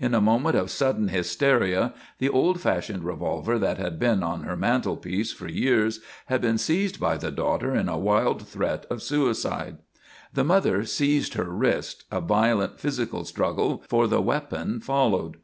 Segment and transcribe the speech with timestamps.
[0.00, 4.56] In a moment of sudden hysteria the old fashioned revolver that had been on her
[4.56, 9.76] mantelpiece for years had been seized by the daughter in a wild threat of suicide.
[10.32, 12.04] The mother seized her wrist.
[12.10, 15.36] A violent physical struggle for the weapon followed.